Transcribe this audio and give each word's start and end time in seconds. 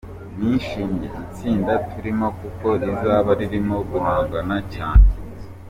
Nishimiye 0.39 1.07
itsinda 1.23 1.73
turimo 1.91 2.27
kuko 2.39 2.67
rizaba 2.81 3.31
ririmo 3.39 3.77
guhangana 3.91 4.57
cyane. 4.73 5.07